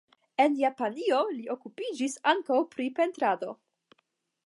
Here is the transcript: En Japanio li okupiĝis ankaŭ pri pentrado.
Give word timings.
En 0.45 0.55
Japanio 0.61 1.19
li 1.35 1.45
okupiĝis 1.57 2.17
ankaŭ 2.35 2.61
pri 2.75 2.91
pentrado. 3.01 3.59